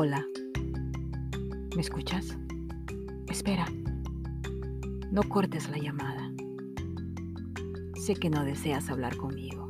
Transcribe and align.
Hola. 0.00 0.24
¿Me 1.74 1.80
escuchas? 1.80 2.38
Espera. 3.28 3.66
No 5.10 5.24
cortes 5.24 5.68
la 5.70 5.78
llamada. 5.78 6.32
Sé 7.96 8.14
que 8.14 8.30
no 8.30 8.44
deseas 8.44 8.90
hablar 8.90 9.16
conmigo. 9.16 9.66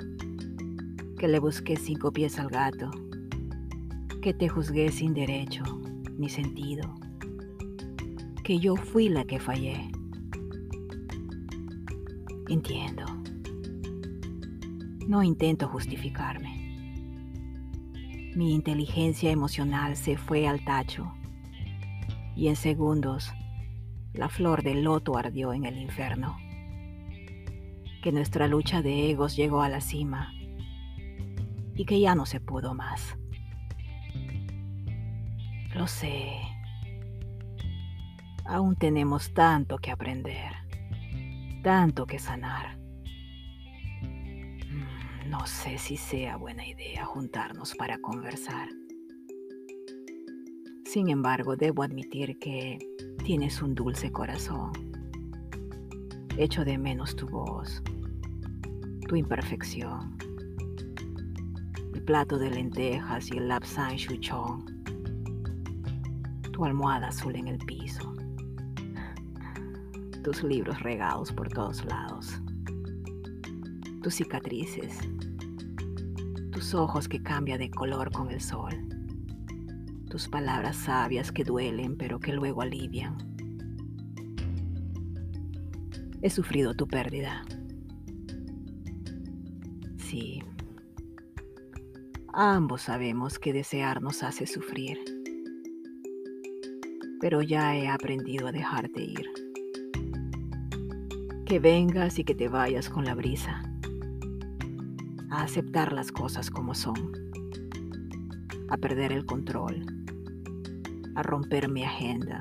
Que 1.18 1.29
le 1.29 1.38
busqué 1.38 1.77
cinco 1.77 2.12
pies 2.12 2.38
al 2.38 2.50
gato. 2.50 2.91
Que 4.20 4.34
te 4.34 4.50
juzgué 4.50 4.93
sin 4.93 5.14
derecho 5.14 5.62
ni 6.18 6.29
sentido. 6.29 6.95
Que 8.45 8.58
yo 8.58 8.76
fui 8.76 9.08
la 9.08 9.24
que 9.24 9.40
fallé. 9.40 9.90
Entiendo. 12.50 13.06
No 15.06 15.22
intento 15.22 15.68
justificarme. 15.68 16.68
Mi 18.38 18.54
inteligencia 18.54 19.32
emocional 19.32 19.96
se 19.96 20.16
fue 20.16 20.46
al 20.46 20.64
tacho 20.64 21.12
y 22.36 22.46
en 22.46 22.54
segundos 22.54 23.32
la 24.12 24.28
flor 24.28 24.62
del 24.62 24.84
loto 24.84 25.18
ardió 25.18 25.52
en 25.52 25.64
el 25.64 25.76
infierno. 25.76 26.38
Que 28.00 28.12
nuestra 28.12 28.46
lucha 28.46 28.80
de 28.80 29.11
egos 29.11 29.34
llegó 29.34 29.62
a 29.62 29.68
la 29.68 29.80
cima 29.80 30.32
y 31.74 31.84
que 31.84 31.98
ya 31.98 32.14
no 32.14 32.27
se 32.27 32.38
pudo 32.38 32.74
más. 32.74 33.19
Lo 35.75 35.89
sé. 35.89 36.30
Aún 38.44 38.77
tenemos 38.77 39.34
tanto 39.34 39.78
que 39.78 39.91
aprender, 39.91 40.52
tanto 41.64 42.06
que 42.06 42.20
sanar. 42.20 42.78
No 45.28 45.47
sé 45.47 45.77
si 45.77 45.98
sea 45.98 46.39
buena 46.39 46.67
idea 46.67 47.05
juntarnos 47.05 47.75
para 47.75 47.98
conversar. 47.98 48.71
Sin 50.87 51.11
embargo, 51.11 51.55
debo 51.55 51.83
admitir 51.83 52.39
que 52.39 52.79
tienes 53.27 53.61
un 53.61 53.75
dulce 53.75 54.11
corazón. 54.11 54.73
Echo 56.39 56.65
de 56.65 56.79
menos 56.79 57.15
tu 57.15 57.27
voz, 57.29 57.83
tu 59.07 59.17
imperfección, 59.17 60.17
el 61.92 62.03
plato 62.05 62.39
de 62.39 62.48
lentejas 62.48 63.31
y 63.31 63.37
el 63.37 63.48
lapsang 63.48 63.97
chuchón, 63.97 64.65
tu 66.53 66.65
almohada 66.65 67.09
azul 67.09 67.37
en 67.37 67.48
el 67.48 67.59
piso, 67.59 68.17
tus 70.25 70.42
libros 70.42 70.81
regados 70.81 71.31
por 71.33 71.51
todos 71.51 71.85
lados 71.85 72.41
tus 74.03 74.15
cicatrices, 74.15 74.99
tus 76.53 76.75
ojos 76.75 77.09
que 77.09 77.23
cambian 77.23 77.59
de 77.59 77.71
color 77.71 78.13
con 78.13 78.31
el 78.31 78.41
sol, 78.41 78.75
tus 80.09 80.29
palabras 80.29 80.77
sabias 80.77 81.33
que 81.33 81.45
duelen 81.45 81.97
pero 81.97 82.21
que 82.21 82.33
luego 82.33 82.63
alivian. 82.63 83.17
He 86.23 86.31
sufrido 86.31 86.75
tu 86.75 86.87
pérdida. 86.89 87.45
Sí. 89.97 90.43
Ambos 92.33 92.83
sabemos 92.83 93.39
que 93.39 93.53
desear 93.53 94.01
nos 94.03 94.23
hace 94.23 94.47
sufrir, 94.47 94.99
pero 97.21 97.43
ya 97.43 97.77
he 97.77 97.89
aprendido 97.89 98.47
a 98.47 98.53
dejarte 98.53 99.03
ir. 99.03 99.29
Que 101.47 101.59
vengas 101.59 102.19
y 102.19 102.25
que 102.25 102.35
te 102.35 102.49
vayas 102.49 102.91
con 102.91 103.05
la 103.05 103.15
brisa 103.15 103.67
a 105.31 105.43
aceptar 105.43 105.93
las 105.93 106.11
cosas 106.11 106.51
como 106.51 106.75
son, 106.75 107.12
a 108.69 108.77
perder 108.77 109.12
el 109.12 109.27
control, 109.27 109.85
a 111.15 111.23
romper 111.23 111.69
mi 111.69 111.85
agenda, 111.85 112.39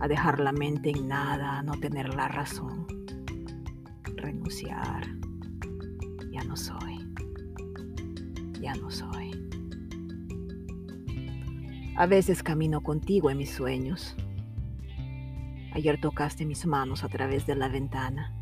a 0.00 0.08
dejar 0.08 0.40
la 0.40 0.52
mente 0.52 0.90
en 0.90 1.08
nada, 1.08 1.58
a 1.58 1.62
no 1.62 1.72
tener 1.72 2.14
la 2.14 2.28
razón, 2.28 2.86
renunciar. 4.16 5.06
Ya 6.30 6.44
no 6.44 6.56
soy, 6.56 6.98
ya 8.60 8.74
no 8.74 8.90
soy. 8.90 9.48
A 11.96 12.06
veces 12.06 12.42
camino 12.42 12.82
contigo 12.82 13.30
en 13.30 13.38
mis 13.38 13.50
sueños. 13.50 14.14
Ayer 15.72 16.00
tocaste 16.00 16.44
mis 16.44 16.64
manos 16.66 17.02
a 17.02 17.08
través 17.08 17.46
de 17.46 17.56
la 17.56 17.68
ventana 17.68 18.37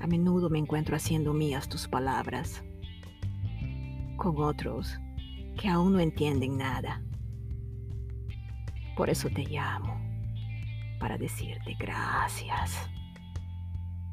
a 0.00 0.06
menudo 0.06 0.50
me 0.50 0.58
encuentro 0.58 0.96
haciendo 0.96 1.32
mías 1.32 1.68
tus 1.68 1.88
palabras 1.88 2.62
con 4.16 4.42
otros 4.42 4.98
que 5.58 5.68
aún 5.68 5.92
no 5.92 6.00
entienden 6.00 6.56
nada. 6.56 7.02
Por 8.96 9.10
eso 9.10 9.28
te 9.28 9.44
llamo, 9.44 10.00
para 10.98 11.18
decirte 11.18 11.76
gracias. 11.78 12.74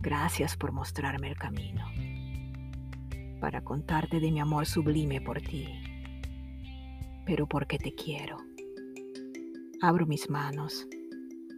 Gracias 0.01 0.57
por 0.57 0.73
mostrarme 0.73 1.29
el 1.29 1.37
camino, 1.37 1.85
para 3.39 3.63
contarte 3.63 4.19
de 4.19 4.31
mi 4.31 4.39
amor 4.41 4.65
sublime 4.65 5.21
por 5.21 5.39
ti, 5.41 5.67
pero 7.25 7.47
porque 7.47 7.77
te 7.77 7.93
quiero. 7.95 8.37
Abro 9.81 10.05
mis 10.05 10.29
manos 10.29 10.87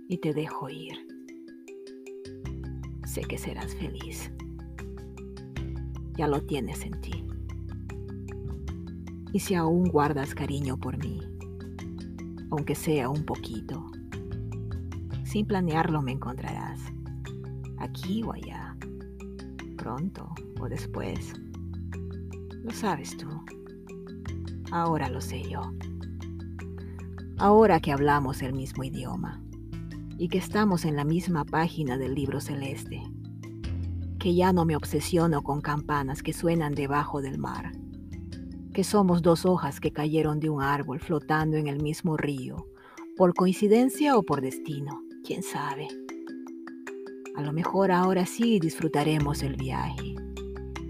y 0.07 0.17
te 0.17 0.33
dejo 0.33 0.69
ir 0.69 1.04
sé 3.15 3.21
que 3.21 3.37
serás 3.37 3.73
feliz. 3.75 4.29
Ya 6.17 6.27
lo 6.27 6.41
tienes 6.41 6.83
en 6.83 6.99
ti. 6.99 7.25
Y 9.31 9.39
si 9.39 9.55
aún 9.55 9.87
guardas 9.87 10.35
cariño 10.35 10.75
por 10.75 10.97
mí, 10.97 11.21
aunque 12.51 12.75
sea 12.75 13.07
un 13.07 13.23
poquito, 13.23 13.89
sin 15.23 15.45
planearlo 15.45 16.01
me 16.01 16.11
encontrarás, 16.11 16.81
aquí 17.77 18.21
o 18.23 18.33
allá, 18.33 18.75
pronto 19.77 20.29
o 20.59 20.67
después. 20.67 21.31
Lo 22.63 22.71
sabes 22.71 23.15
tú. 23.15 23.29
Ahora 24.71 25.07
lo 25.07 25.21
sé 25.21 25.41
yo. 25.43 25.61
Ahora 27.37 27.79
que 27.79 27.93
hablamos 27.93 28.41
el 28.41 28.51
mismo 28.51 28.83
idioma 28.83 29.41
y 30.17 30.29
que 30.29 30.37
estamos 30.37 30.85
en 30.85 30.95
la 30.95 31.03
misma 31.03 31.45
página 31.45 31.97
del 31.97 32.15
libro 32.15 32.39
celeste, 32.39 33.01
que 34.19 34.33
ya 34.33 34.53
no 34.53 34.65
me 34.65 34.75
obsesiono 34.75 35.43
con 35.43 35.61
campanas 35.61 36.23
que 36.23 36.33
suenan 36.33 36.73
debajo 36.73 37.21
del 37.21 37.37
mar, 37.37 37.71
que 38.73 38.83
somos 38.83 39.21
dos 39.21 39.45
hojas 39.45 39.79
que 39.79 39.91
cayeron 39.91 40.39
de 40.39 40.49
un 40.49 40.61
árbol 40.61 40.99
flotando 40.99 41.57
en 41.57 41.67
el 41.67 41.81
mismo 41.81 42.17
río, 42.17 42.65
por 43.17 43.33
coincidencia 43.33 44.17
o 44.17 44.23
por 44.23 44.41
destino, 44.41 45.01
quién 45.23 45.43
sabe. 45.43 45.87
A 47.35 47.41
lo 47.41 47.51
mejor 47.51 47.91
ahora 47.91 48.25
sí 48.25 48.59
disfrutaremos 48.59 49.43
el 49.43 49.55
viaje, 49.55 50.15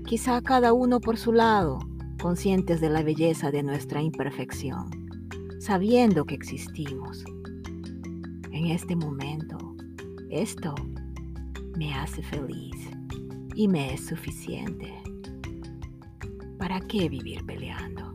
quizá 0.05 0.41
cada 0.41 0.73
uno 0.73 0.99
por 0.99 1.17
su 1.17 1.33
lado, 1.33 1.79
conscientes 2.21 2.79
de 2.79 2.89
la 2.89 3.01
belleza 3.03 3.51
de 3.51 3.63
nuestra 3.63 4.01
imperfección, 4.01 4.89
sabiendo 5.59 6.25
que 6.25 6.35
existimos 6.35 7.25
en 8.65 8.71
este 8.71 8.95
momento. 8.95 9.75
Esto 10.31 10.73
me 11.77 11.93
hace 11.93 12.23
feliz 12.23 12.75
y 13.53 13.67
me 13.67 13.93
es 13.93 14.07
suficiente. 14.07 14.91
¿Para 16.57 16.79
qué 16.81 17.07
vivir 17.07 17.45
peleando? 17.45 18.14